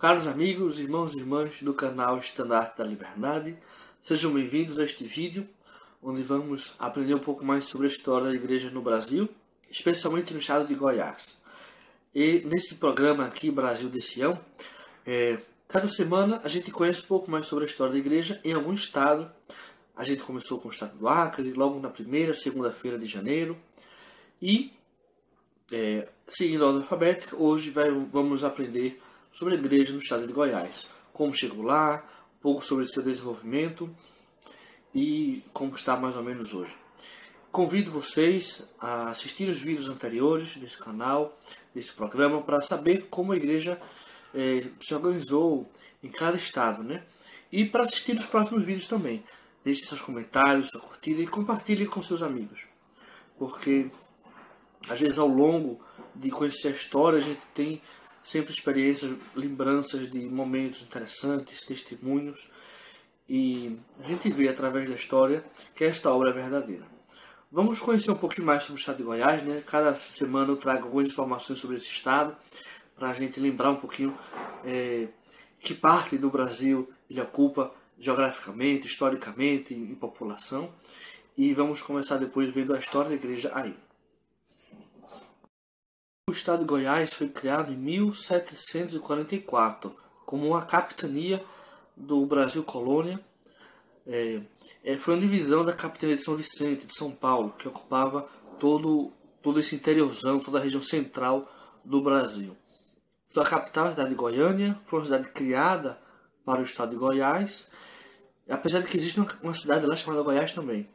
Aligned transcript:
Caros 0.00 0.26
amigos, 0.26 0.80
irmãos 0.80 1.12
e 1.12 1.18
irmãs 1.18 1.60
do 1.60 1.74
canal 1.74 2.16
Estandarte 2.16 2.78
da 2.78 2.84
Liberdade, 2.84 3.54
sejam 4.00 4.32
bem-vindos 4.32 4.78
a 4.78 4.84
este 4.84 5.04
vídeo, 5.04 5.46
onde 6.02 6.22
vamos 6.22 6.74
aprender 6.78 7.12
um 7.12 7.18
pouco 7.18 7.44
mais 7.44 7.66
sobre 7.66 7.86
a 7.86 7.90
história 7.90 8.28
da 8.28 8.34
igreja 8.34 8.70
no 8.70 8.80
Brasil, 8.80 9.28
especialmente 9.70 10.32
no 10.32 10.40
estado 10.40 10.66
de 10.66 10.74
Goiás. 10.74 11.36
E 12.14 12.40
nesse 12.46 12.76
programa 12.76 13.26
aqui, 13.26 13.50
Brasil 13.50 13.90
de 13.90 14.00
Sião, 14.00 14.40
é, 15.06 15.36
cada 15.68 15.86
semana 15.86 16.40
a 16.42 16.48
gente 16.48 16.70
conhece 16.70 17.04
um 17.04 17.08
pouco 17.08 17.30
mais 17.30 17.46
sobre 17.46 17.66
a 17.66 17.68
história 17.68 17.92
da 17.92 17.98
igreja 17.98 18.40
em 18.42 18.54
algum 18.54 18.72
estado. 18.72 19.30
A 19.94 20.02
gente 20.02 20.22
começou 20.22 20.58
com 20.62 20.68
o 20.68 20.70
estado 20.70 20.96
do 20.96 21.08
Acre, 21.08 21.52
logo 21.52 21.78
na 21.78 21.90
primeira, 21.90 22.32
segunda-feira 22.32 22.98
de 22.98 23.04
janeiro, 23.04 23.54
e 24.40 24.72
é, 25.70 26.08
seguindo 26.26 26.64
a 26.64 26.68
ordem 26.68 26.80
alfabética, 26.80 27.36
hoje 27.36 27.68
vai, 27.68 27.90
vamos 27.90 28.44
aprender 28.44 28.98
sobre 29.32 29.54
a 29.54 29.58
igreja 29.58 29.92
no 29.92 29.98
estado 29.98 30.26
de 30.26 30.32
Goiás, 30.32 30.86
como 31.12 31.34
chegou 31.34 31.62
lá, 31.62 32.04
um 32.38 32.42
pouco 32.42 32.64
sobre 32.64 32.86
seu 32.86 33.02
desenvolvimento 33.02 33.94
e 34.94 35.42
como 35.52 35.74
está 35.74 35.96
mais 35.96 36.16
ou 36.16 36.22
menos 36.22 36.54
hoje. 36.54 36.74
Convido 37.52 37.90
vocês 37.90 38.68
a 38.80 39.10
assistir 39.10 39.48
os 39.48 39.58
vídeos 39.58 39.88
anteriores 39.88 40.56
desse 40.56 40.78
canal, 40.78 41.36
desse 41.74 41.92
programa, 41.92 42.40
para 42.42 42.60
saber 42.60 43.08
como 43.10 43.32
a 43.32 43.36
igreja 43.36 43.80
eh, 44.32 44.66
se 44.80 44.94
organizou 44.94 45.68
em 46.02 46.08
cada 46.08 46.36
estado, 46.36 46.82
né? 46.84 47.02
E 47.50 47.64
para 47.64 47.82
assistir 47.82 48.16
os 48.16 48.26
próximos 48.26 48.64
vídeos 48.64 48.86
também. 48.86 49.24
Deixe 49.64 49.84
seus 49.84 50.00
comentários, 50.00 50.68
sua 50.68 50.80
curtida 50.80 51.20
e 51.20 51.26
compartilhe 51.26 51.86
com 51.86 52.00
seus 52.00 52.22
amigos. 52.22 52.66
Porque 53.36 53.90
às 54.88 55.00
vezes 55.00 55.18
ao 55.18 55.28
longo 55.28 55.80
de 56.14 56.30
conhecer 56.30 56.68
a 56.68 56.72
história 56.72 57.18
a 57.18 57.22
gente 57.22 57.42
tem 57.52 57.82
sempre 58.22 58.52
experiências, 58.52 59.16
lembranças 59.34 60.10
de 60.10 60.20
momentos 60.20 60.82
interessantes, 60.82 61.64
testemunhos, 61.64 62.50
e 63.28 63.78
a 64.02 64.06
gente 64.06 64.30
vê 64.30 64.48
através 64.48 64.88
da 64.88 64.94
história 64.94 65.44
que 65.74 65.84
esta 65.84 66.10
obra 66.10 66.30
é 66.30 66.32
verdadeira. 66.32 66.84
Vamos 67.52 67.80
conhecer 67.80 68.10
um 68.10 68.16
pouquinho 68.16 68.46
mais 68.46 68.62
sobre 68.62 68.78
o 68.78 68.80
estado 68.80 68.98
de 68.98 69.02
Goiás, 69.02 69.42
né? 69.42 69.62
Cada 69.66 69.94
semana 69.94 70.52
eu 70.52 70.56
trago 70.56 70.86
algumas 70.86 71.08
informações 71.08 71.58
sobre 71.58 71.76
esse 71.76 71.88
estado, 71.88 72.36
para 72.96 73.10
a 73.10 73.14
gente 73.14 73.40
lembrar 73.40 73.70
um 73.70 73.76
pouquinho 73.76 74.16
é, 74.64 75.08
que 75.60 75.74
parte 75.74 76.18
do 76.18 76.30
Brasil 76.30 76.88
ele 77.08 77.20
ocupa 77.20 77.72
geograficamente, 77.98 78.86
historicamente, 78.86 79.74
em 79.74 79.94
população. 79.94 80.72
E 81.36 81.52
vamos 81.52 81.82
começar 81.82 82.18
depois 82.18 82.52
vendo 82.52 82.74
a 82.74 82.78
história 82.78 83.08
da 83.08 83.14
igreja 83.14 83.50
aí. 83.54 83.74
O 86.30 86.32
estado 86.32 86.60
de 86.60 86.64
Goiás 86.64 87.12
foi 87.12 87.28
criado 87.28 87.72
em 87.72 87.76
1744 87.76 89.96
como 90.24 90.46
uma 90.46 90.62
capitania 90.62 91.44
do 91.96 92.24
Brasil 92.24 92.62
Colônia. 92.62 93.18
É, 94.06 94.40
é, 94.84 94.96
foi 94.96 95.14
uma 95.14 95.20
divisão 95.20 95.64
da 95.64 95.72
capitania 95.72 96.14
de 96.14 96.22
São 96.22 96.36
Vicente 96.36 96.86
de 96.86 96.94
São 96.94 97.10
Paulo, 97.10 97.52
que 97.58 97.66
ocupava 97.66 98.28
todo, 98.60 99.10
todo 99.42 99.58
esse 99.58 99.74
interiorzão, 99.74 100.38
toda 100.38 100.58
a 100.58 100.62
região 100.62 100.80
central 100.80 101.50
do 101.84 102.00
Brasil. 102.00 102.56
Sua 103.26 103.42
capital, 103.42 103.86
a 103.86 103.90
cidade 103.90 104.10
de 104.10 104.14
Goiânia, 104.14 104.78
foi 104.84 105.00
uma 105.00 105.06
cidade 105.06 105.30
criada 105.30 106.00
para 106.44 106.60
o 106.60 106.62
estado 106.62 106.90
de 106.90 106.96
Goiás, 106.96 107.72
apesar 108.48 108.78
de 108.78 108.86
que 108.86 108.96
existe 108.96 109.18
uma, 109.18 109.26
uma 109.42 109.54
cidade 109.54 109.84
lá 109.84 109.96
chamada 109.96 110.22
Goiás 110.22 110.54
também. 110.54 110.88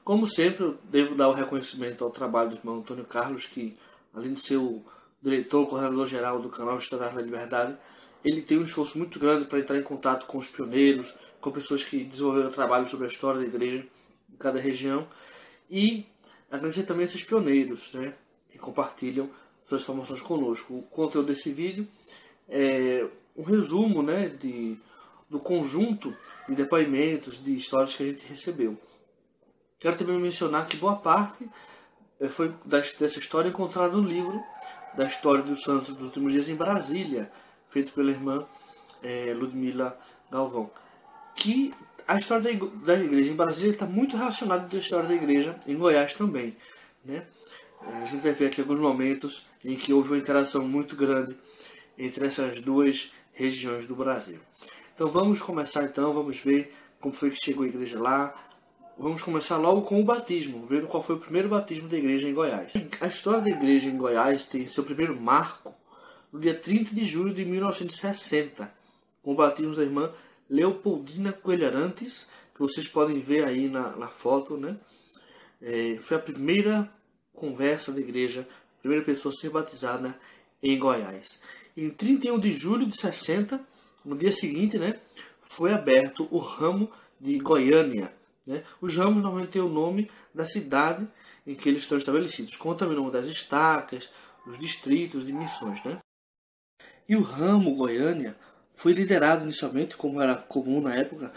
Como 0.03 0.27
sempre, 0.27 0.65
eu 0.65 0.79
devo 0.85 1.15
dar 1.15 1.29
o 1.29 1.35
reconhecimento 1.35 2.03
ao 2.03 2.11
trabalho 2.11 2.49
do 2.51 2.57
irmão 2.57 2.79
Antônio 2.79 3.05
Carlos, 3.05 3.45
que, 3.47 3.75
além 4.15 4.33
de 4.33 4.41
ser 4.41 4.57
o 4.57 4.83
diretor, 5.23 5.67
coordenador 5.67 6.07
geral 6.07 6.41
do 6.41 6.49
canal 6.49 6.79
Estandarte 6.79 7.17
da 7.17 7.23
Liberdade, 7.23 7.77
ele 8.25 8.43
tem 8.43 8.59
um 8.59 8.63
esforço 8.63 8.99
muito 8.99 9.19
grande 9.19 9.45
para 9.45 9.59
entrar 9.59 9.77
em 9.77 9.83
contato 9.83 10.27
com 10.27 10.39
os 10.39 10.49
pioneiros, 10.49 11.15
com 11.41 11.51
pessoas 11.51 11.85
que 11.85 12.05
desenvolveram 12.05 12.51
trabalho 12.51 12.89
sobre 12.89 13.07
a 13.07 13.09
história 13.09 13.41
da 13.41 13.47
igreja 13.47 13.87
em 14.33 14.37
cada 14.37 14.59
região 14.59 15.07
e 15.71 16.07
agradecer 16.51 16.85
também 16.85 17.05
esses 17.05 17.23
pioneiros 17.23 17.93
né, 17.93 18.15
que 18.51 18.59
compartilham 18.59 19.31
suas 19.65 19.83
informações 19.83 20.23
conosco. 20.23 20.79
O 20.79 20.83
conteúdo 20.83 21.27
desse 21.27 21.53
vídeo 21.53 21.87
é 22.49 23.07
um 23.37 23.43
resumo 23.43 24.03
né, 24.03 24.29
de, 24.29 24.77
do 25.29 25.39
conjunto 25.39 26.17
de 26.49 26.55
depoimentos, 26.55 27.45
de 27.45 27.55
histórias 27.57 27.95
que 27.95 28.03
a 28.03 28.07
gente 28.07 28.27
recebeu. 28.27 28.79
Quero 29.79 29.97
também 29.97 30.19
mencionar 30.19 30.67
que 30.67 30.77
boa 30.77 30.97
parte 30.97 31.49
é, 32.19 32.29
foi 32.29 32.53
dessa 32.65 33.19
história 33.19 33.49
encontrada 33.49 33.97
no 33.97 34.03
livro 34.03 34.43
da 34.97 35.05
História 35.05 35.43
dos 35.43 35.63
Santos 35.63 35.93
dos 35.93 36.07
Últimos 36.07 36.33
Dias 36.33 36.49
em 36.49 36.57
Brasília, 36.57 37.31
feito 37.69 37.93
pela 37.93 38.11
irmã 38.11 38.47
é, 39.03 39.33
Ludmila 39.35 39.97
Galvão, 40.31 40.71
que 41.37 41.73
a 42.09 42.17
história 42.17 42.59
da, 42.85 42.95
igreja 42.95 43.31
em 43.31 43.37
Brasília 43.37 43.73
está 43.73 43.85
muito 43.85 44.17
relacionada 44.17 44.67
com 44.67 44.75
a 44.75 44.79
história 44.79 45.07
da 45.07 45.15
igreja 45.15 45.55
em 45.67 45.77
Goiás 45.77 46.15
também. 46.15 46.57
Né? 47.05 47.23
A 47.83 48.07
gente 48.07 48.23
vai 48.23 48.33
ver 48.33 48.47
aqui 48.47 48.63
alguns 48.63 48.81
momentos 48.81 49.47
em 49.63 49.77
que 49.77 49.93
houve 49.93 50.09
uma 50.09 50.19
interação 50.19 50.67
muito 50.67 50.97
grande 50.97 51.37
entre 51.99 52.27
essas 52.27 52.61
duas 52.61 53.13
regiões 53.35 53.87
do 53.87 53.95
Brasil. 53.95 54.41
Então 54.95 55.09
vamos 55.09 55.43
começar 55.43 55.85
então, 55.85 56.15
vamos 56.15 56.39
ver 56.39 56.75
como 56.99 57.15
foi 57.15 57.31
que 57.31 57.45
chegou 57.45 57.65
a 57.65 57.69
igreja 57.69 58.01
lá. 58.01 58.35
Vamos 58.99 59.23
começar 59.23 59.59
logo 59.59 59.83
com 59.83 60.01
o 60.01 60.05
batismo, 60.05 60.67
vendo 60.67 60.89
qual 60.89 61.03
foi 61.03 61.15
o 61.17 61.21
primeiro 61.21 61.49
batismo 61.49 61.89
da 61.89 61.97
igreja 61.97 62.27
em 62.27 62.35
Goiás. 62.35 62.73
A 63.01 63.07
história 63.07 63.43
da 63.43 63.51
igreja 63.51 63.89
em 63.89 63.97
Goiás 63.97 64.45
tem 64.45 64.67
seu 64.67 64.83
primeiro 64.83 65.15
marco 65.21 65.75
no 66.33 66.41
dia 66.41 66.55
30 66.55 66.95
de 66.95 67.05
julho 67.05 67.33
de 67.33 67.45
1960, 67.45 68.73
com 69.23 69.33
o 69.33 69.37
batismo 69.37 69.77
da 69.77 69.83
irmã 69.83 70.11
Leopoldina 70.49 71.33
Coelho 71.33 71.67
Arantes, 71.67 72.27
que 72.55 72.61
vocês 72.61 72.89
podem 72.89 73.21
ver 73.21 73.45
aí 73.45 73.69
na, 73.69 73.97
na 73.97 74.09
foto, 74.09 74.57
né? 74.57 74.77
É, 75.61 75.99
foi 76.01 76.17
a 76.17 76.21
primeira 76.21 76.91
conversa 77.35 77.93
da 77.93 78.01
igreja, 78.01 78.47
a 78.79 78.81
primeira 78.81 79.05
pessoa 79.05 79.33
a 79.33 79.39
ser 79.39 79.51
batizada 79.51 80.19
em 80.63 80.79
Goiás. 80.79 81.41
Em 81.77 81.91
31 81.91 82.39
de 82.39 82.53
julho 82.53 82.87
de 82.87 83.01
60, 83.01 83.61
no 84.05 84.17
dia 84.17 84.33
seguinte, 84.33 84.79
né, 84.79 84.99
foi 85.41 85.73
aberto 85.73 86.27
o 86.31 86.39
ramo 86.39 86.91
de 87.21 87.39
Goiânia. 87.39 88.13
Né? 88.47 88.65
Os 88.81 88.97
ramos 88.97 89.23
normalmente 89.23 89.53
têm 89.53 89.63
o 89.63 89.69
nome 89.69 90.11
da 90.35 90.45
cidade 90.45 91.07
em 91.47 91.55
que 91.55 91.69
eles 91.69 91.83
estão 91.83 91.97
estabelecidos, 91.97 92.59
também 92.77 92.97
o 92.97 93.01
nome 93.01 93.13
das 93.13 93.27
estacas, 93.27 94.11
dos 94.45 94.59
distritos 94.59 95.27
de 95.27 95.33
missões. 95.33 95.83
Né? 95.85 95.99
E 97.09 97.17
o 97.17 97.23
ramo 97.23 97.75
Goiânia 97.75 98.37
foi 98.79 98.93
liderado 98.93 99.43
inicialmente, 99.43 99.97
como 99.97 100.23
era 100.23 100.37
comum 100.37 100.81
na 100.81 100.95
época, 100.95 101.33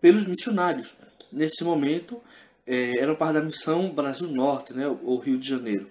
pelos 0.00 0.26
missionários. 0.26 0.94
Nesse 1.32 1.64
momento, 1.64 2.22
é, 2.64 3.00
eram 3.00 3.16
parte 3.16 3.34
da 3.34 3.40
missão 3.40 3.90
Brasil 3.90 4.28
Norte, 4.28 4.72
né, 4.72 4.86
ou 4.86 5.18
Rio 5.18 5.36
de 5.36 5.48
Janeiro. 5.48 5.90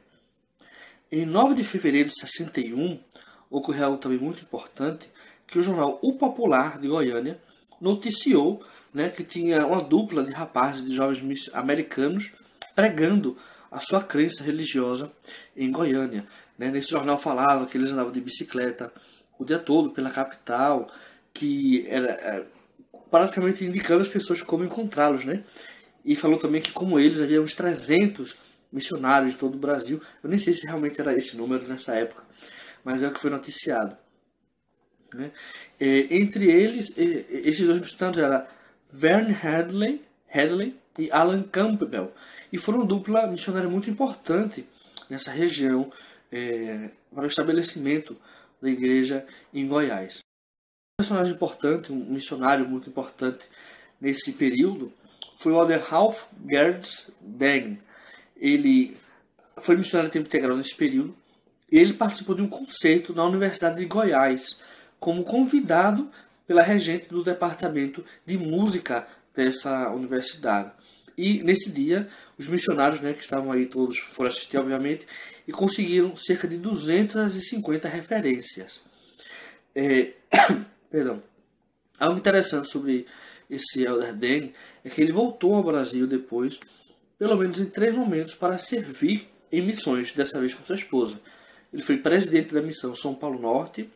Em 1.12 1.26
9 1.26 1.56
de 1.56 1.64
fevereiro 1.66 2.08
de 2.08 2.18
61, 2.18 2.98
ocorreu 3.50 3.88
algo 3.88 3.98
também 3.98 4.18
muito 4.18 4.44
importante, 4.44 5.10
que 5.46 5.60
o 5.60 5.62
jornal 5.62 6.00
O 6.02 6.14
Popular 6.14 6.80
de 6.80 6.88
Goiânia 6.88 7.38
noticiou 7.82 8.64
né, 8.94 9.10
que 9.10 9.26
tinha 9.26 9.68
uma 9.68 9.82
dupla 9.82 10.24
de 10.24 10.32
rapazes, 10.32 10.86
de 10.86 10.96
jovens 10.96 11.50
americanos, 11.54 12.32
pregando 12.74 13.38
a 13.70 13.82
sua 13.82 14.02
crença 14.02 14.42
religiosa 14.42 15.12
em 15.54 15.70
Goiânia. 15.70 16.26
Né? 16.58 16.72
Nesse 16.72 16.92
jornal 16.92 17.18
falava 17.18 17.66
que 17.66 17.78
eles 17.78 17.92
andavam 17.92 18.14
de 18.14 18.22
bicicleta, 18.22 18.90
o 19.44 19.46
dia 19.46 19.60
todo 19.60 19.92
pela 19.92 20.10
capital, 20.10 20.88
que 21.34 21.86
era 21.88 22.12
é, 22.12 22.46
praticamente 23.12 23.64
indicando 23.64 24.02
as 24.02 24.08
pessoas 24.08 24.42
como 24.42 24.64
encontrá-los, 24.64 25.26
né? 25.26 25.44
E 26.04 26.16
falou 26.16 26.38
também 26.38 26.62
que 26.62 26.72
como 26.72 27.00
eles 27.00 27.22
havia 27.22 27.42
uns 27.42 27.54
300 27.54 28.36
missionários 28.72 29.34
de 29.34 29.38
todo 29.38 29.56
o 29.56 29.60
Brasil. 29.60 30.02
Eu 30.24 30.30
nem 30.30 30.40
sei 30.40 30.54
se 30.54 30.66
realmente 30.66 31.00
era 31.00 31.16
esse 31.16 31.38
número 31.38 31.68
nessa 31.68 31.94
época, 31.96 32.24
mas 32.84 33.04
é 33.04 33.08
o 33.08 33.14
que 33.14 33.20
foi 33.20 33.30
noticiado. 33.30 33.96
Né? 35.14 35.32
É, 35.80 36.16
entre 36.18 36.50
eles, 36.50 36.98
esses 36.98 37.66
dois 37.66 37.80
missionários 37.80 38.24
eram 38.24 38.46
Vern 38.92 39.34
Hadley, 39.34 40.02
Hadley 40.34 40.76
e 40.98 41.12
Alan 41.12 41.44
Campbell. 41.44 42.12
E 42.52 42.58
foram 42.58 42.80
uma 42.80 42.88
dupla 42.88 43.28
missionária 43.28 43.70
muito 43.70 43.90
importante 43.90 44.66
nessa 45.10 45.32
região 45.32 45.92
é, 46.32 46.90
para 47.14 47.24
o 47.24 47.28
estabelecimento 47.28 48.18
da 48.64 48.70
igreja 48.70 49.26
em 49.54 49.68
Goiás. 49.68 50.20
Um 50.20 51.04
personagem 51.04 51.34
importante, 51.34 51.92
um 51.92 52.06
missionário 52.06 52.68
muito 52.68 52.90
importante 52.90 53.46
nesse 54.02 54.34
período 54.34 54.92
foi 55.38 55.52
o 55.52 55.60
Alder 55.60 55.84
Ralph 55.84 56.26
Gerds 56.50 57.12
Bang. 57.22 57.80
Ele 58.38 58.98
foi 59.62 59.76
missionário 59.76 60.12
tempo 60.12 60.28
integral 60.28 60.58
nesse 60.58 60.76
período 60.76 61.16
ele 61.74 61.94
participou 61.94 62.36
de 62.36 62.42
um 62.44 62.48
concerto 62.48 63.16
na 63.16 63.26
Universidade 63.26 63.80
de 63.80 63.86
Goiás, 63.86 64.60
como 65.00 65.24
convidado 65.24 66.08
pela 66.46 66.62
regente 66.62 67.10
do 67.10 67.24
departamento 67.24 68.06
de 68.28 68.38
música 68.38 69.08
dessa 69.36 69.90
universidade. 69.90 70.72
E 71.18 71.44
nesse 71.44 71.72
dia, 71.72 72.08
os 72.38 72.48
missionários, 72.48 73.02
né, 73.02 73.14
que 73.14 73.22
estavam 73.22 73.52
aí 73.52 73.66
todos, 73.66 73.98
foram 73.98 74.30
assistir, 74.30 74.58
obviamente, 74.58 75.06
e 75.48 75.52
conseguiram 75.52 76.16
cerca 76.16 76.48
de 76.48 76.58
250 76.58 77.88
referências. 77.88 78.82
É, 79.76 80.12
perdão. 80.90 81.22
Algo 82.00 82.18
interessante 82.18 82.70
sobre 82.70 83.06
esse 83.50 83.84
Elder 83.84 84.16
Dan 84.16 84.50
é 84.84 84.90
que 84.90 85.02
ele 85.02 85.12
voltou 85.12 85.56
ao 85.56 85.64
Brasil 85.64 86.08
depois, 86.08 86.60
pelo 87.18 87.38
menos 87.38 87.60
em 87.60 87.68
três 87.68 87.94
momentos, 87.94 88.34
para 88.34 88.58
servir 88.58 89.28
em 89.52 89.62
missões, 89.62 90.12
dessa 90.14 90.40
vez 90.40 90.54
com 90.54 90.66
sua 90.66 90.76
esposa. 90.76 91.20
Ele 91.72 91.84
foi 91.84 91.98
presidente 91.98 92.54
da 92.54 92.62
missão 92.62 92.96
São 92.96 93.14
Paulo 93.14 93.40
Norte, 93.40 93.90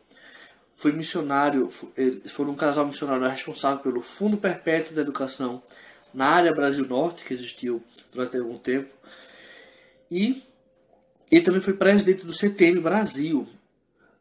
foi 0.72 0.92
missionário, 0.92 1.68
foi 1.68 2.46
um 2.46 2.54
casal 2.54 2.86
missionário 2.86 3.26
responsável 3.26 3.80
pelo 3.80 4.00
Fundo 4.00 4.36
Perpétuo 4.36 4.94
da 4.94 5.02
Educação 5.02 5.60
na 6.18 6.30
área 6.30 6.52
Brasil 6.52 6.84
Norte, 6.88 7.24
que 7.24 7.32
existiu 7.32 7.80
durante 8.12 8.36
algum 8.36 8.58
tempo, 8.58 8.92
e 10.10 10.42
ele 11.30 11.42
também 11.42 11.60
foi 11.60 11.74
presidente 11.74 12.26
do 12.26 12.32
CTM 12.32 12.80
Brasil. 12.80 13.46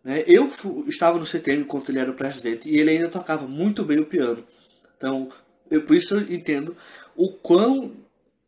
Né? 0.04 0.24
Eu 0.28 0.48
estava 0.88 1.18
no 1.18 1.26
CTM 1.26 1.64
enquanto 1.64 1.90
ele 1.90 1.98
era 1.98 2.12
o 2.12 2.14
presidente 2.14 2.70
e 2.70 2.78
ele 2.78 2.92
ainda 2.92 3.10
tocava 3.10 3.48
muito 3.48 3.84
bem 3.84 3.98
o 3.98 4.06
piano. 4.06 4.46
Então, 4.96 5.28
eu, 5.72 5.82
por 5.82 5.96
isso 5.96 6.14
eu 6.14 6.32
entendo 6.32 6.78
o 7.16 7.34
quão 7.34 7.92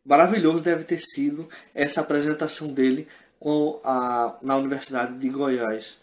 maravilhoso 0.04 0.62
deve 0.62 0.84
ter 0.84 1.00
sido 1.00 1.48
essa 1.74 2.02
apresentação 2.02 2.68
dele 2.68 3.08
com 3.40 3.80
a, 3.82 4.38
na 4.42 4.56
Universidade 4.58 5.18
de 5.18 5.28
Goiás. 5.28 5.98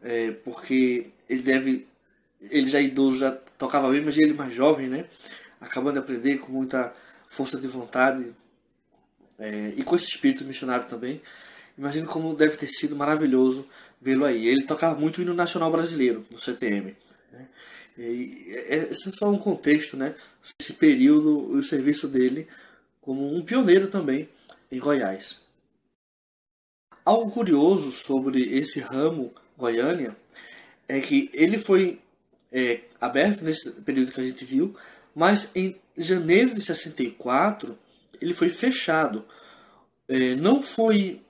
É, 0.00 0.30
porque 0.44 1.06
ele 1.28 1.42
deve. 1.42 1.88
Ele 2.40 2.68
já 2.68 2.80
idoso, 2.80 3.18
já 3.18 3.32
tocava 3.58 3.90
bem, 3.90 4.00
mas 4.00 4.16
ele 4.16 4.32
mais 4.32 4.54
jovem, 4.54 4.88
né? 4.88 5.06
Acabando 5.62 5.94
de 5.94 5.98
aprender 6.00 6.38
com 6.38 6.52
muita 6.52 6.92
força 7.26 7.58
de 7.58 7.66
vontade 7.66 8.34
é, 9.38 9.72
e 9.76 9.82
com 9.82 9.96
esse 9.96 10.08
espírito 10.08 10.44
missionário 10.44 10.86
também. 10.86 11.22
Imagino 11.78 12.06
como 12.06 12.34
deve 12.34 12.56
ter 12.56 12.68
sido 12.68 12.94
maravilhoso 12.94 13.66
vê-lo 14.00 14.24
aí. 14.24 14.46
Ele 14.46 14.64
tocava 14.64 14.98
muito 14.98 15.18
o 15.18 15.22
hino 15.22 15.32
nacional 15.32 15.70
brasileiro 15.70 16.26
no 16.30 16.38
CTM. 16.38 16.94
Né? 17.32 17.48
E, 17.96 18.54
esse 18.68 19.08
é 19.08 19.12
só 19.12 19.30
um 19.30 19.38
contexto, 19.38 19.96
né? 19.96 20.14
Esse 20.60 20.74
período, 20.74 21.52
o 21.52 21.62
serviço 21.62 22.08
dele 22.08 22.46
como 23.00 23.34
um 23.34 23.42
pioneiro 23.42 23.88
também 23.88 24.28
em 24.70 24.78
Goiás. 24.78 25.40
Algo 27.04 27.30
curioso 27.30 27.90
sobre 27.90 28.56
esse 28.56 28.80
ramo 28.80 29.32
Goiânia 29.56 30.16
é 30.88 31.00
que 31.00 31.30
ele 31.32 31.58
foi 31.58 32.00
é, 32.52 32.80
aberto 33.00 33.44
nesse 33.44 33.70
período 33.82 34.12
que 34.12 34.20
a 34.20 34.24
gente 34.24 34.44
viu, 34.44 34.76
mas 35.14 35.54
em 35.54 35.76
janeiro 35.96 36.54
de 36.54 36.60
64 36.60 37.78
ele 38.20 38.34
foi 38.34 38.48
fechado. 38.48 39.24
É, 40.08 40.34
não 40.34 40.62
foi 40.62 41.22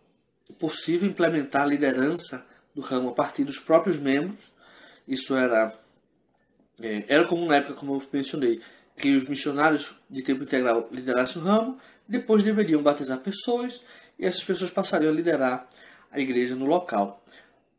possível 0.58 1.08
implementar 1.08 1.62
a 1.62 1.66
liderança 1.66 2.46
do 2.74 2.80
ramo 2.80 3.10
a 3.10 3.12
partir 3.12 3.44
dos 3.44 3.58
próprios 3.58 3.98
membros. 3.98 4.52
Isso 5.06 5.34
era 5.34 5.72
é, 6.80 7.04
era 7.08 7.24
como 7.24 7.46
na 7.46 7.56
época, 7.56 7.74
como 7.74 7.94
eu 7.94 8.02
mencionei, 8.12 8.60
que 8.96 9.16
os 9.16 9.24
missionários 9.24 9.94
de 10.10 10.22
tempo 10.22 10.42
integral 10.42 10.88
liderassem 10.90 11.40
o 11.40 11.44
ramo, 11.44 11.78
depois 12.06 12.42
deveriam 12.42 12.82
batizar 12.82 13.18
pessoas 13.18 13.82
e 14.18 14.26
essas 14.26 14.44
pessoas 14.44 14.70
passariam 14.70 15.12
a 15.12 15.14
liderar 15.14 15.66
a 16.10 16.20
igreja 16.20 16.54
no 16.54 16.66
local. 16.66 17.24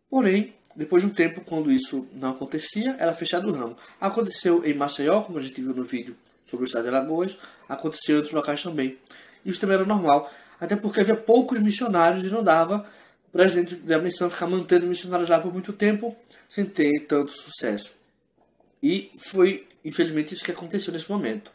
Porém, 0.10 0.54
depois 0.76 1.04
de 1.04 1.10
um 1.10 1.14
tempo, 1.14 1.42
quando 1.42 1.72
isso 1.72 2.08
não 2.14 2.32
acontecia, 2.32 2.96
era 3.00 3.14
fechado 3.14 3.48
o 3.48 3.52
ramo. 3.52 3.78
Aconteceu 4.02 4.66
em 4.66 4.74
Maceió, 4.74 5.22
como 5.22 5.38
a 5.38 5.42
gente 5.42 5.62
viu 5.62 5.74
no 5.74 5.84
vídeo 5.84 6.16
sobre 6.44 6.66
o 6.66 6.68
estado 6.68 6.84
de 6.84 6.90
Alagoas, 6.90 7.38
aconteceu 7.70 8.16
em 8.16 8.18
outros 8.18 8.34
locais 8.34 8.62
também. 8.64 8.98
Isso 9.46 9.62
também 9.62 9.76
era 9.76 9.86
normal, 9.86 10.32
até 10.60 10.76
porque 10.76 11.02
havia 11.02 11.16
poucos 11.16 11.60
missionários 11.60 12.24
e 12.24 12.28
não 12.28 12.44
dava 12.44 12.86
o 13.28 13.32
presidente 13.32 13.76
da 13.76 14.00
missão 14.00 14.30
ficar 14.30 14.48
mantendo 14.48 14.88
missionários 14.88 15.30
lá 15.30 15.40
por 15.40 15.54
muito 15.54 15.74
tempo 15.74 16.16
sem 16.50 16.66
ter 16.66 17.02
tanto 17.02 17.32
sucesso. 17.32 17.94
E 18.82 19.12
foi, 19.18 19.68
infelizmente, 19.86 20.34
isso 20.34 20.44
que 20.44 20.52
aconteceu 20.52 20.92
nesse 20.92 21.10
momento. 21.10 21.52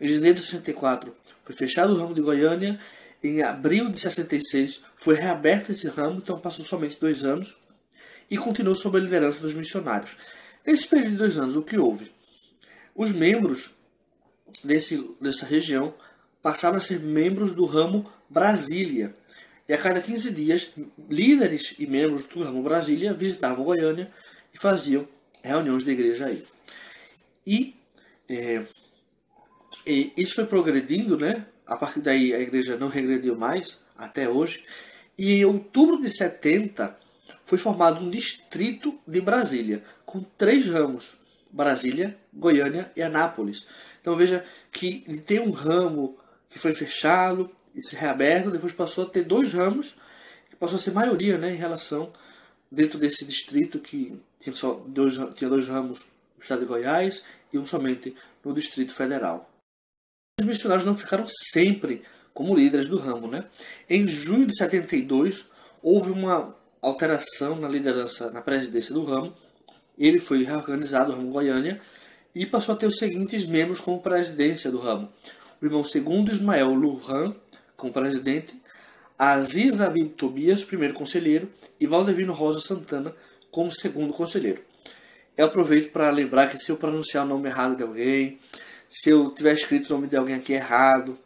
Em 0.00 0.08
janeiro 0.08 0.36
de 0.36 0.42
64 0.42 1.14
foi 1.42 1.54
fechado 1.54 1.92
o 1.92 1.96
ramo 1.96 2.14
de 2.14 2.20
Goiânia. 2.20 2.78
Em 3.22 3.42
abril 3.42 3.90
de 3.90 3.98
66 3.98 4.82
foi 4.96 5.14
reaberto 5.14 5.72
esse 5.72 5.86
ramo, 5.88 6.18
então 6.18 6.38
passou 6.38 6.64
somente 6.64 6.98
dois 7.00 7.24
anos 7.24 7.56
e 8.34 8.36
continuou 8.36 8.74
sob 8.74 8.98
a 8.98 9.00
liderança 9.00 9.40
dos 9.40 9.54
missionários. 9.54 10.16
Nesse 10.66 10.88
período 10.88 11.12
de 11.12 11.16
dois 11.18 11.38
anos, 11.38 11.54
o 11.54 11.62
que 11.62 11.78
houve? 11.78 12.10
Os 12.92 13.12
membros 13.12 13.76
desse, 14.64 15.08
dessa 15.20 15.46
região 15.46 15.94
passaram 16.42 16.76
a 16.76 16.80
ser 16.80 16.98
membros 16.98 17.54
do 17.54 17.64
ramo 17.64 18.04
Brasília. 18.28 19.14
E 19.68 19.72
a 19.72 19.78
cada 19.78 20.00
15 20.00 20.32
dias, 20.32 20.72
líderes 21.08 21.76
e 21.78 21.86
membros 21.86 22.26
do 22.26 22.42
ramo 22.42 22.60
Brasília 22.60 23.14
visitavam 23.14 23.64
Goiânia 23.64 24.10
e 24.52 24.58
faziam 24.58 25.08
reuniões 25.40 25.84
de 25.84 25.92
igreja 25.92 26.26
aí. 26.26 26.44
E, 27.46 27.76
é, 28.28 28.64
e 29.86 30.12
isso 30.16 30.34
foi 30.34 30.46
progredindo, 30.46 31.16
né? 31.16 31.46
A 31.64 31.76
partir 31.76 32.00
daí 32.00 32.34
a 32.34 32.40
igreja 32.40 32.76
não 32.76 32.88
regrediu 32.88 33.36
mais, 33.36 33.78
até 33.96 34.28
hoje. 34.28 34.64
E 35.16 35.34
em 35.34 35.44
outubro 35.44 36.00
de 36.00 36.10
70 36.10 37.03
foi 37.42 37.58
formado 37.58 38.04
um 38.04 38.10
distrito 38.10 38.98
de 39.06 39.20
Brasília, 39.20 39.82
com 40.04 40.20
três 40.20 40.66
ramos: 40.66 41.16
Brasília, 41.52 42.16
Goiânia 42.32 42.90
e 42.96 43.02
Anápolis. 43.02 43.66
Então 44.00 44.14
veja 44.16 44.44
que 44.70 45.00
tem 45.26 45.40
um 45.40 45.50
ramo 45.50 46.18
que 46.50 46.58
foi 46.58 46.74
fechado 46.74 47.50
e 47.74 47.82
se 47.84 47.96
reaberto, 47.96 48.50
depois 48.50 48.72
passou 48.72 49.04
a 49.04 49.10
ter 49.10 49.24
dois 49.24 49.52
ramos, 49.52 49.96
que 50.50 50.56
passou 50.56 50.76
a 50.76 50.80
ser 50.80 50.92
maioria 50.92 51.38
né, 51.38 51.52
em 51.52 51.56
relação 51.56 52.12
dentro 52.70 52.98
desse 52.98 53.24
distrito 53.24 53.78
que 53.78 54.20
tinha, 54.38 54.54
só 54.54 54.84
dois, 54.86 55.14
tinha 55.34 55.48
dois 55.48 55.66
ramos 55.66 56.14
estado 56.44 56.60
de 56.60 56.66
Goiás 56.66 57.24
e 57.52 57.58
um 57.58 57.66
somente 57.66 58.14
no 58.44 58.52
Distrito 58.52 58.92
Federal. 58.92 59.50
Os 60.40 60.46
missionários 60.46 60.84
não 60.84 60.96
ficaram 60.96 61.26
sempre 61.26 62.02
como 62.32 62.54
líderes 62.54 62.88
do 62.88 62.98
ramo. 62.98 63.26
Né? 63.26 63.44
Em 63.88 64.06
junho 64.06 64.46
de 64.46 64.56
72, 64.56 65.46
houve 65.82 66.10
uma 66.10 66.54
alteração 66.86 67.56
na 67.56 67.68
liderança, 67.68 68.30
na 68.30 68.40
presidência 68.40 68.92
do 68.92 69.04
ramo. 69.04 69.34
Ele 69.98 70.18
foi 70.18 70.42
reorganizado, 70.44 71.12
o 71.12 71.16
ramo 71.16 71.30
Goiânia, 71.30 71.80
e 72.34 72.44
passou 72.44 72.74
a 72.74 72.78
ter 72.78 72.86
os 72.86 72.98
seguintes 72.98 73.46
membros 73.46 73.80
como 73.80 74.00
presidência 74.00 74.70
do 74.70 74.78
ramo. 74.78 75.08
O 75.60 75.64
irmão 75.64 75.84
segundo 75.84 76.30
Ismael 76.30 76.74
Lujan, 76.74 77.34
como 77.76 77.92
presidente, 77.92 78.60
Aziz 79.18 79.80
Abib 79.80 80.10
Tobias, 80.10 80.64
primeiro 80.64 80.94
conselheiro, 80.94 81.48
e 81.80 81.86
Valdevino 81.86 82.32
Rosa 82.32 82.60
Santana, 82.60 83.14
como 83.50 83.70
segundo 83.70 84.12
conselheiro 84.12 84.60
eu 85.36 85.46
aproveito 85.46 85.90
para 85.90 86.10
lembrar 86.10 86.48
que 86.48 86.58
se 86.58 86.70
eu 86.70 86.76
pronunciar 86.76 87.24
o 87.24 87.28
nome 87.28 87.48
errado 87.48 87.76
de 87.76 87.82
alguém, 87.82 88.38
se 88.88 89.10
eu 89.10 89.30
tiver 89.30 89.52
escrito 89.52 89.90
o 89.90 89.94
nome 89.94 90.06
de 90.06 90.16
alguém 90.16 90.36
aqui 90.36 90.52
errado, 90.52 91.18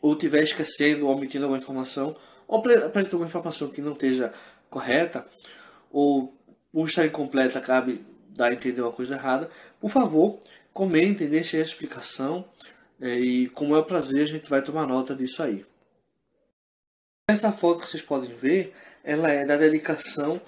ou 0.00 0.14
tiver 0.16 0.42
esquecendo 0.42 1.06
ou 1.06 1.16
omitindo 1.16 1.44
alguma 1.44 1.58
informação, 1.58 2.16
ou 2.46 2.58
apresentando 2.58 3.14
alguma 3.14 3.26
informação 3.26 3.68
que 3.68 3.80
não 3.80 3.92
esteja 3.92 4.32
correta, 4.74 5.24
ou, 5.92 6.36
ou 6.72 6.84
está 6.84 7.06
incompleta, 7.06 7.60
cabe 7.60 8.04
dar 8.30 8.50
a 8.50 8.54
entender 8.54 8.82
uma 8.82 8.90
coisa 8.90 9.14
errada, 9.14 9.48
por 9.80 9.88
favor, 9.88 10.40
comentem, 10.72 11.28
deixem 11.28 11.60
a 11.60 11.62
explicação, 11.62 12.44
é, 13.00 13.14
e 13.20 13.48
como 13.50 13.76
é 13.76 13.78
o 13.78 13.84
prazer, 13.84 14.24
a 14.24 14.26
gente 14.26 14.50
vai 14.50 14.60
tomar 14.62 14.84
nota 14.84 15.14
disso 15.14 15.44
aí. 15.44 15.64
Essa 17.30 17.52
foto 17.52 17.80
que 17.80 17.88
vocês 17.88 18.02
podem 18.02 18.34
ver, 18.34 18.74
ela 19.04 19.30
é 19.30 19.46
da 19.46 19.56
dedicação 19.56 20.40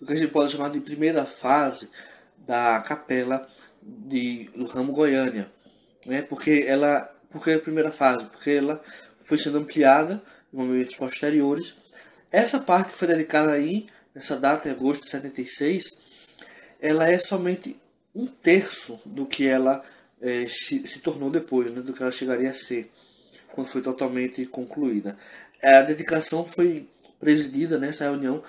do 0.00 0.06
que 0.06 0.14
a 0.14 0.16
gente 0.16 0.32
pode 0.32 0.52
chamar 0.52 0.70
de 0.70 0.80
primeira 0.80 1.26
fase 1.26 1.90
da 2.38 2.80
capela 2.80 3.46
de, 3.82 4.50
do 4.56 4.64
ramo 4.64 4.92
Goiânia, 4.92 5.50
né? 6.06 6.22
Porque 6.22 6.64
ela, 6.66 7.02
porque 7.30 7.52
a 7.52 7.58
primeira 7.58 7.92
fase, 7.92 8.26
porque 8.26 8.50
ela 8.50 8.82
foi 9.16 9.38
sendo 9.38 9.58
ampliada 9.58 10.22
em 10.52 10.56
momentos 10.56 10.94
posteriores. 10.96 11.76
Essa 12.34 12.58
parte 12.58 12.90
que 12.90 12.98
foi 12.98 13.06
dedicada 13.06 13.52
aí, 13.52 13.86
nessa 14.12 14.36
data, 14.36 14.68
em 14.68 14.72
agosto 14.72 15.04
de 15.04 15.10
76, 15.10 15.84
ela 16.80 17.08
é 17.08 17.16
somente 17.16 17.80
um 18.12 18.26
terço 18.26 19.00
do 19.06 19.24
que 19.24 19.46
ela 19.46 19.84
é, 20.20 20.44
se, 20.48 20.84
se, 20.84 20.98
tornou 20.98 21.30
depois, 21.30 21.70
né? 21.70 21.80
Do 21.80 21.92
que 21.92 22.02
ela 22.02 22.10
chegaria 22.10 22.50
a 22.50 22.52
ser 22.52 22.90
quando 23.52 23.68
foi 23.68 23.80
totalmente 23.82 24.44
concluída. 24.46 25.16
A 25.62 25.82
dedicação 25.82 26.44
foi 26.44 26.88
presidida 27.20 27.78
nessa 27.78 28.02
reunião 28.02 28.42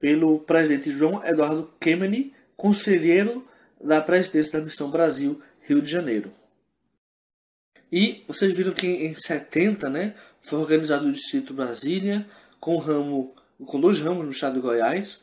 pelo 0.00 0.40
presidente 0.40 0.90
João 0.90 1.24
Eduardo 1.24 1.72
Kemeny, 1.78 2.34
conselheiro 2.56 3.46
da 3.80 4.00
presidência 4.00 4.58
da 4.58 4.64
Missão 4.64 4.90
Brasil, 4.90 5.40
Rio 5.60 5.80
de 5.80 5.88
Janeiro. 5.88 6.32
E 7.92 8.24
vocês 8.26 8.52
viram 8.52 8.72
que 8.72 8.88
em 8.88 9.14
70 9.14 9.88
né, 9.88 10.14
foi 10.40 10.58
organizado 10.58 11.06
o 11.06 11.12
Distrito 11.12 11.54
Brasília, 11.54 12.26
com 12.60 12.76
ramo 12.76 13.34
com 13.66 13.80
dois 13.80 14.00
ramos 14.00 14.24
no 14.24 14.30
estado 14.30 14.54
de 14.54 14.60
Goiás. 14.60 15.20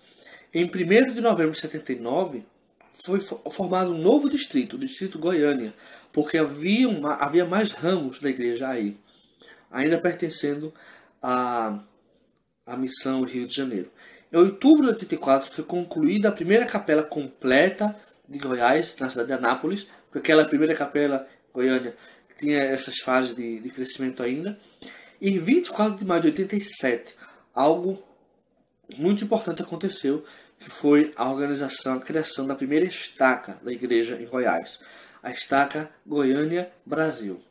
Em 0.53 0.65
1 0.65 1.13
de 1.13 1.21
novembro 1.21 1.51
de 1.51 1.59
79, 1.59 2.43
foi 3.05 3.19
formado 3.19 3.91
um 3.91 3.97
novo 3.97 4.29
distrito, 4.29 4.75
o 4.75 4.79
distrito 4.79 5.19
Goiânia, 5.19 5.73
porque 6.13 6.37
havia, 6.37 6.87
uma, 6.87 7.15
havia 7.15 7.45
mais 7.45 7.71
ramos 7.71 8.19
da 8.19 8.29
igreja 8.29 8.69
aí, 8.69 8.97
ainda 9.69 9.97
pertencendo 9.97 10.73
à, 11.21 11.79
à 12.65 12.77
missão 12.77 13.23
Rio 13.23 13.45
de 13.45 13.53
Janeiro. 13.53 13.91
Em 14.31 14.37
outubro 14.37 14.83
de 14.83 14.93
84 14.93 15.53
foi 15.53 15.63
concluída 15.63 16.29
a 16.29 16.31
primeira 16.31 16.65
capela 16.65 17.03
completa 17.03 17.95
de 18.27 18.39
Goiás, 18.39 18.95
na 18.99 19.09
cidade 19.09 19.27
de 19.27 19.33
Anápolis, 19.33 19.87
porque 20.05 20.19
aquela 20.19 20.45
primeira 20.45 20.73
capela 20.73 21.27
Goiânia 21.53 21.95
tinha 22.39 22.59
essas 22.59 22.97
fases 22.99 23.35
de, 23.35 23.59
de 23.59 23.69
crescimento 23.69 24.23
ainda. 24.23 24.57
E 25.21 25.29
em 25.29 25.39
24 25.39 25.97
de 25.97 26.05
maio 26.05 26.21
de 26.21 26.27
87, 26.27 27.15
algo 27.55 28.03
muito 28.97 29.23
importante 29.23 29.61
aconteceu, 29.61 30.23
que 30.59 30.69
foi 30.69 31.13
a 31.15 31.29
organização, 31.31 31.95
a 31.95 32.01
criação 32.01 32.45
da 32.45 32.55
primeira 32.55 32.85
estaca 32.85 33.57
da 33.63 33.71
igreja 33.71 34.21
em 34.21 34.27
Goiás, 34.27 34.79
a 35.23 35.31
estaca 35.31 35.89
Goiânia 36.05 36.71
Brasil. 36.85 37.41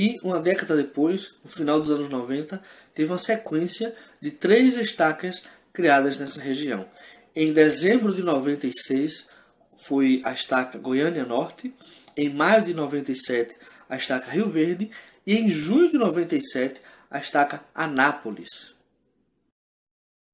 E 0.00 0.18
uma 0.22 0.40
década 0.40 0.76
depois, 0.76 1.34
no 1.44 1.50
final 1.50 1.80
dos 1.80 1.90
anos 1.90 2.08
90, 2.08 2.62
teve 2.94 3.10
uma 3.12 3.18
sequência 3.18 3.94
de 4.20 4.30
três 4.30 4.76
estacas 4.76 5.44
criadas 5.72 6.18
nessa 6.18 6.40
região. 6.40 6.88
Em 7.34 7.52
dezembro 7.52 8.14
de 8.14 8.22
96 8.22 9.28
foi 9.76 10.22
a 10.24 10.32
estaca 10.32 10.78
Goiânia 10.78 11.24
Norte, 11.24 11.74
em 12.16 12.30
maio 12.30 12.64
de 12.64 12.74
97 12.74 13.56
a 13.88 13.96
estaca 13.96 14.30
Rio 14.30 14.48
Verde 14.50 14.90
e 15.26 15.36
em 15.36 15.48
junho 15.48 15.90
de 15.90 15.98
97 15.98 16.80
a 17.10 17.18
estaca 17.18 17.64
Anápolis. 17.74 18.77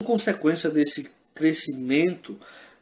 Consequência 0.03 0.71
desse 0.71 1.11
crescimento 1.35 2.39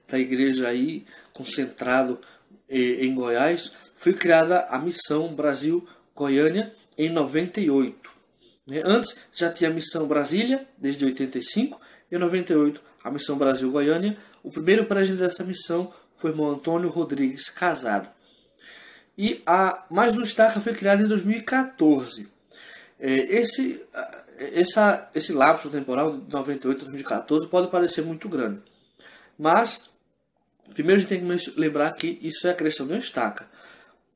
da 0.08 0.18
igreja 0.18 0.68
aí 0.68 1.04
concentrado 1.32 2.20
eh, 2.68 3.04
em 3.04 3.14
Goiás, 3.14 3.72
foi 3.94 4.12
criada 4.12 4.66
a 4.68 4.78
missão 4.78 5.34
Brasil 5.34 5.86
Goiânia 6.14 6.72
em 6.98 7.08
98. 7.08 8.10
Né? 8.66 8.82
Antes 8.84 9.16
já 9.32 9.50
tinha 9.50 9.70
a 9.70 9.72
missão 9.72 10.06
Brasília 10.06 10.66
desde 10.76 11.04
85 11.04 11.80
e 12.10 12.16
em 12.16 12.18
98 12.18 12.82
a 13.02 13.10
missão 13.10 13.36
Brasil 13.38 13.70
Goiânia. 13.70 14.16
O 14.42 14.50
primeiro 14.50 14.84
presidente 14.86 15.20
dessa 15.20 15.44
missão 15.44 15.92
foi 16.14 16.30
irmão 16.30 16.50
Antônio 16.50 16.90
Rodrigues 16.90 17.48
Casado. 17.48 18.08
E 19.16 19.42
a 19.46 19.84
mais 19.90 20.16
um 20.16 20.22
estaca 20.22 20.60
foi 20.60 20.72
criado 20.72 21.02
em 21.02 21.08
2014. 21.08 22.30
É, 23.04 23.10
esse, 23.36 23.84
essa, 24.54 25.10
esse 25.12 25.32
lapso 25.32 25.68
temporal 25.68 26.12
de 26.12 26.32
98 26.32 26.82
a 26.82 26.84
2014 26.84 27.48
pode 27.48 27.68
parecer 27.68 28.02
muito 28.02 28.28
grande. 28.28 28.62
Mas, 29.36 29.90
primeiro 30.72 30.98
a 30.98 31.02
gente 31.02 31.08
tem 31.08 31.20
que 31.20 31.60
lembrar 31.60 31.90
que 31.96 32.20
isso 32.22 32.46
é 32.46 32.52
a 32.52 32.54
criação 32.54 32.86
de 32.86 32.92
uma 32.92 33.00
estaca. 33.00 33.50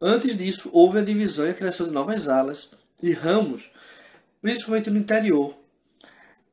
Antes 0.00 0.38
disso, 0.38 0.70
houve 0.72 1.00
a 1.00 1.02
divisão 1.02 1.46
e 1.46 1.50
a 1.50 1.54
criação 1.54 1.88
de 1.88 1.92
novas 1.92 2.28
alas 2.28 2.70
e 3.02 3.10
ramos, 3.10 3.72
principalmente 4.40 4.88
no 4.88 4.98
interior. 4.98 5.58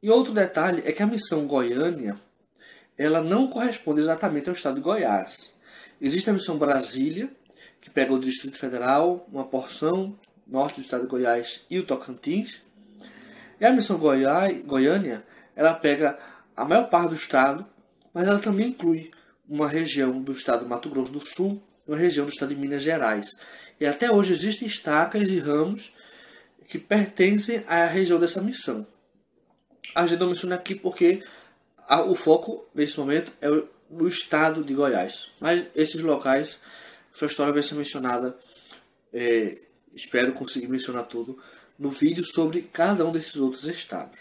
E 0.02 0.10
outro 0.10 0.34
detalhe 0.34 0.82
é 0.86 0.92
que 0.92 1.04
a 1.04 1.08
missão 1.08 1.46
Goiânia 1.46 2.18
ela 2.98 3.22
não 3.22 3.48
corresponde 3.48 4.02
exatamente 4.02 4.50
ao 4.50 4.56
estado 4.56 4.75
de 4.75 4.82
Goiás. 4.82 5.54
Existe 6.02 6.32
a 6.32 6.34
missão 6.34 6.58
Brasília, 6.58 7.30
que 7.80 7.92
pega 7.92 8.12
o 8.12 8.20
Distrito 8.20 8.58
Federal, 8.58 9.28
uma 9.32 9.46
porção 9.46 10.18
norte 10.48 10.76
do 10.76 10.84
estado 10.84 11.04
de 11.04 11.10
Goiás 11.10 11.66
e 11.70 11.80
o 11.80 11.86
Tocantins. 11.86 12.62
E 13.60 13.66
a 13.66 13.72
missão 13.72 13.98
Goiás, 13.98 14.62
Goiânia, 14.66 15.26
ela 15.56 15.74
pega 15.74 16.18
a 16.56 16.66
maior 16.66 16.90
parte 16.90 17.10
do 17.10 17.16
estado, 17.16 17.66
mas 18.14 18.28
ela 18.28 18.40
também 18.40 18.70
inclui 18.70 19.12
uma 19.48 19.68
região 19.68 20.22
do 20.22 20.32
estado 20.32 20.64
do 20.64 20.70
Mato 20.70 20.90
Grosso 20.90 21.12
do 21.12 21.22
Sul 21.22 21.62
e 21.88 21.92
uma 21.92 21.98
região 21.98 22.26
do 22.26 22.32
estado 22.32 22.50
de 22.50 22.56
Minas 22.56 22.84
Gerais. 22.84 23.30
E 23.80 23.86
até 23.86 24.12
hoje 24.12 24.34
existem 24.34 24.68
estacas 24.68 25.28
e 25.30 25.40
ramos 25.40 25.94
que 26.68 26.80
pertencem 26.80 27.64
à 27.68 27.86
região 27.86 28.20
dessa 28.20 28.42
missão. 28.42 28.86
A 29.94 30.06
gente 30.06 30.20
não 30.20 30.30
menciona 30.30 30.56
aqui 30.56 30.76
porque 30.76 31.24
a, 31.88 32.02
o 32.02 32.16
foco 32.16 32.66
nesse 32.74 33.00
momento 33.00 33.32
é 33.42 33.48
no 33.90 34.08
estado 34.08 34.64
de 34.64 34.74
Goiás. 34.74 35.32
Mas 35.40 35.66
esses 35.76 36.02
locais 36.02 36.62
sua 37.14 37.28
história 37.28 37.54
vai 37.54 37.62
ser 37.62 37.76
mencionada, 37.76 38.36
é, 39.14 39.56
espero 39.96 40.34
conseguir 40.34 40.68
mencionar 40.68 41.06
tudo, 41.06 41.38
no 41.78 41.90
vídeo 41.90 42.24
sobre 42.24 42.62
cada 42.62 43.06
um 43.06 43.12
desses 43.12 43.36
outros 43.36 43.68
estados. 43.68 44.20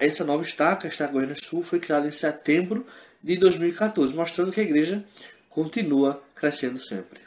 Essa 0.00 0.24
nova 0.24 0.42
estaca, 0.42 0.86
a 0.86 0.90
Estaca 0.90 1.12
Goiânia 1.12 1.34
Sul, 1.36 1.62
foi 1.62 1.80
criada 1.80 2.06
em 2.06 2.12
setembro 2.12 2.86
de 3.22 3.36
2014, 3.36 4.14
mostrando 4.14 4.52
que 4.52 4.60
a 4.60 4.64
igreja 4.64 5.04
continua 5.48 6.22
crescendo 6.34 6.78
sempre. 6.78 7.20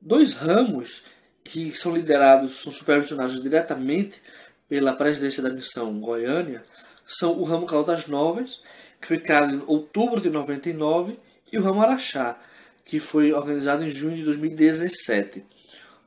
Dois 0.00 0.34
ramos 0.34 1.04
que 1.42 1.74
são 1.74 1.94
liderados, 1.94 2.60
são 2.60 2.70
supervisionados 2.70 3.42
diretamente 3.42 4.22
pela 4.68 4.94
presidência 4.94 5.42
da 5.42 5.50
missão 5.50 5.98
Goiânia, 5.98 6.62
são 7.06 7.32
o 7.32 7.42
ramo 7.42 7.66
Caldas 7.66 8.06
Novas, 8.06 8.62
que 9.00 9.08
foi 9.08 9.18
criado 9.18 9.54
em 9.54 9.62
outubro 9.66 10.20
de 10.20 10.30
99, 10.30 11.18
e 11.50 11.58
o 11.58 11.62
ramo 11.62 11.82
Araxá, 11.82 12.38
que 12.84 13.00
foi 13.00 13.32
organizado 13.32 13.82
em 13.84 13.90
junho 13.90 14.16
de 14.16 14.24
2017. 14.24 15.44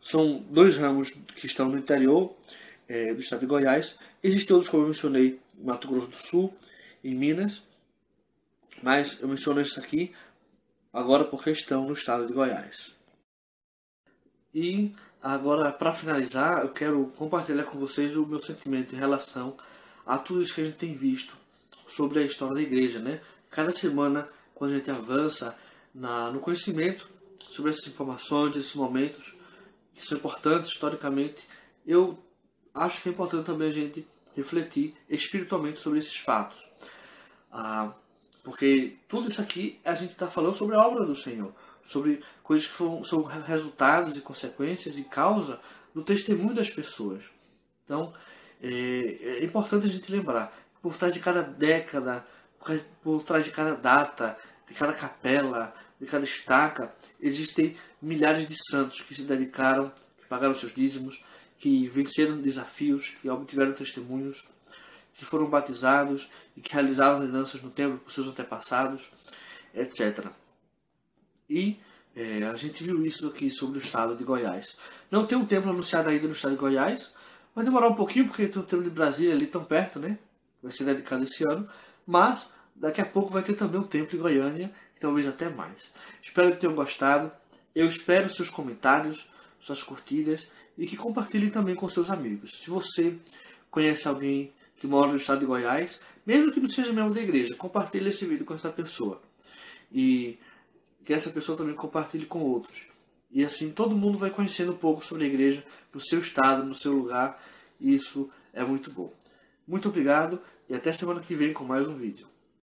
São 0.01 0.43
dois 0.49 0.77
ramos 0.77 1.11
que 1.11 1.45
estão 1.45 1.69
no 1.69 1.77
interior 1.77 2.35
é, 2.87 3.13
do 3.13 3.21
estado 3.21 3.41
de 3.41 3.45
Goiás. 3.45 3.99
Existem 4.23 4.53
outros, 4.53 4.69
como 4.69 4.83
eu 4.83 4.87
mencionei, 4.87 5.39
Mato 5.59 5.87
Grosso 5.87 6.07
do 6.07 6.17
Sul, 6.17 6.53
em 7.03 7.13
Minas, 7.13 7.63
mas 8.81 9.21
eu 9.21 9.27
menciono 9.27 9.61
isso 9.61 9.79
aqui 9.79 10.11
agora 10.91 11.23
porque 11.23 11.51
estão 11.51 11.85
no 11.85 11.93
estado 11.93 12.25
de 12.25 12.33
Goiás. 12.33 12.91
E 14.53 14.91
agora, 15.21 15.71
para 15.71 15.93
finalizar, 15.93 16.61
eu 16.63 16.69
quero 16.69 17.05
compartilhar 17.15 17.63
com 17.63 17.77
vocês 17.77 18.17
o 18.17 18.25
meu 18.25 18.39
sentimento 18.39 18.95
em 18.95 18.97
relação 18.97 19.55
a 20.05 20.17
tudo 20.17 20.41
isso 20.41 20.55
que 20.55 20.61
a 20.61 20.65
gente 20.65 20.77
tem 20.77 20.95
visto 20.95 21.37
sobre 21.87 22.19
a 22.19 22.23
história 22.23 22.55
da 22.55 22.61
igreja, 22.61 22.99
né? 22.99 23.21
Cada 23.49 23.71
semana, 23.71 24.27
quando 24.53 24.71
a 24.71 24.75
gente 24.75 24.91
avança 24.91 25.57
na, 25.93 26.31
no 26.31 26.39
conhecimento 26.39 27.09
sobre 27.49 27.71
essas 27.71 27.87
informações, 27.87 28.55
esses 28.55 28.75
momentos 28.75 29.35
que 30.01 30.07
são 30.07 30.17
importantes 30.17 30.69
historicamente, 30.71 31.47
eu 31.85 32.17
acho 32.73 33.03
que 33.03 33.09
é 33.09 33.11
importante 33.11 33.45
também 33.45 33.69
a 33.69 33.73
gente 33.73 34.07
refletir 34.35 34.95
espiritualmente 35.07 35.79
sobre 35.79 35.99
esses 35.99 36.17
fatos. 36.17 36.65
Ah, 37.51 37.93
porque 38.43 38.97
tudo 39.07 39.29
isso 39.29 39.39
aqui 39.39 39.79
a 39.85 39.93
gente 39.93 40.11
está 40.11 40.27
falando 40.27 40.55
sobre 40.55 40.75
a 40.75 40.79
obra 40.79 41.05
do 41.05 41.13
Senhor, 41.13 41.53
sobre 41.83 42.23
coisas 42.41 42.67
que 42.67 42.73
foram, 42.73 43.03
são 43.03 43.21
resultados 43.23 44.17
e 44.17 44.21
consequências 44.21 44.97
e 44.97 45.03
causa 45.03 45.61
do 45.93 46.01
testemunho 46.03 46.55
das 46.55 46.71
pessoas. 46.71 47.25
Então, 47.85 48.11
é, 48.59 48.69
é 48.69 49.45
importante 49.45 49.85
a 49.85 49.89
gente 49.89 50.11
lembrar, 50.11 50.51
por 50.81 50.97
trás 50.97 51.13
de 51.13 51.19
cada 51.19 51.43
década, 51.43 52.25
por 53.03 53.21
trás 53.21 53.45
de 53.45 53.51
cada 53.51 53.75
data, 53.75 54.35
de 54.67 54.73
cada 54.73 54.93
capela, 54.93 55.75
de 56.01 56.07
cada 56.07 56.25
estaca, 56.25 56.91
existem 57.21 57.77
milhares 58.01 58.47
de 58.47 58.55
santos 58.71 59.01
que 59.01 59.13
se 59.13 59.21
dedicaram, 59.21 59.93
que 60.17 60.25
pagaram 60.27 60.51
seus 60.51 60.73
dízimos, 60.73 61.23
que 61.59 61.87
venceram 61.87 62.41
desafios, 62.41 63.09
que 63.21 63.29
obtiveram 63.29 63.71
testemunhos, 63.71 64.43
que 65.13 65.23
foram 65.23 65.47
batizados 65.47 66.27
e 66.57 66.61
que 66.61 66.73
realizaram 66.73 67.19
lideranças 67.19 67.61
no 67.61 67.69
templo 67.69 67.99
por 67.99 68.11
seus 68.11 68.25
antepassados, 68.25 69.11
etc. 69.75 70.25
E 71.47 71.77
é, 72.15 72.43
a 72.45 72.55
gente 72.55 72.83
viu 72.83 73.05
isso 73.05 73.27
aqui 73.27 73.51
sobre 73.51 73.77
o 73.77 73.81
estado 73.81 74.15
de 74.15 74.23
Goiás. 74.23 74.75
Não 75.11 75.27
tem 75.27 75.37
um 75.37 75.45
templo 75.45 75.69
anunciado 75.69 76.09
ainda 76.09 76.25
no 76.25 76.33
estado 76.33 76.55
de 76.55 76.57
Goiás, 76.57 77.11
vai 77.53 77.63
demorar 77.63 77.87
um 77.89 77.95
pouquinho 77.95 78.25
porque 78.25 78.47
tem 78.47 78.59
o 78.59 78.65
templo 78.65 78.83
de 78.83 78.89
Brasília 78.89 79.35
ali 79.35 79.45
tão 79.45 79.63
perto, 79.63 79.99
né? 79.99 80.17
Vai 80.63 80.71
ser 80.71 80.83
dedicado 80.83 81.23
esse 81.23 81.43
ano, 81.43 81.69
mas 82.07 82.49
Daqui 82.81 82.99
a 82.99 83.05
pouco 83.05 83.29
vai 83.29 83.43
ter 83.43 83.53
também 83.53 83.79
um 83.79 83.83
tempo 83.83 84.15
em 84.15 84.19
Goiânia, 84.19 84.71
talvez 85.01 85.27
até 85.27 85.49
mais. 85.49 85.91
Espero 86.21 86.51
que 86.51 86.57
tenham 86.57 86.75
gostado. 86.75 87.31
Eu 87.75 87.87
espero 87.87 88.29
seus 88.29 88.49
comentários, 88.49 89.27
suas 89.59 89.83
curtidas 89.83 90.47
e 90.77 90.85
que 90.85 90.95
compartilhem 90.95 91.49
também 91.49 91.75
com 91.75 91.89
seus 91.89 92.09
amigos. 92.09 92.61
Se 92.61 92.69
você 92.69 93.17
conhece 93.69 94.07
alguém 94.07 94.53
que 94.77 94.87
mora 94.87 95.09
no 95.09 95.17
estado 95.17 95.39
de 95.39 95.45
Goiás, 95.45 96.01
mesmo 96.25 96.51
que 96.51 96.59
não 96.59 96.69
seja 96.69 96.93
membro 96.93 97.13
da 97.13 97.21
igreja, 97.21 97.55
compartilhe 97.55 98.09
esse 98.09 98.25
vídeo 98.25 98.45
com 98.45 98.53
essa 98.53 98.69
pessoa. 98.69 99.21
E 99.91 100.37
que 101.03 101.13
essa 101.13 101.31
pessoa 101.31 101.57
também 101.57 101.75
compartilhe 101.75 102.25
com 102.25 102.39
outros. 102.39 102.83
E 103.31 103.43
assim 103.43 103.71
todo 103.71 103.95
mundo 103.95 104.17
vai 104.17 104.29
conhecendo 104.29 104.71
um 104.71 104.77
pouco 104.77 105.05
sobre 105.05 105.25
a 105.25 105.27
igreja 105.27 105.65
no 105.93 105.99
seu 105.99 106.19
estado, 106.19 106.63
no 106.63 106.75
seu 106.75 106.93
lugar. 106.93 107.41
E 107.79 107.95
isso 107.95 108.29
é 108.53 108.63
muito 108.63 108.91
bom. 108.91 109.11
Muito 109.67 109.89
obrigado 109.89 110.39
e 110.69 110.75
até 110.75 110.91
semana 110.91 111.21
que 111.21 111.33
vem 111.33 111.53
com 111.53 111.63
mais 111.63 111.87
um 111.87 111.95
vídeo. 111.95 112.30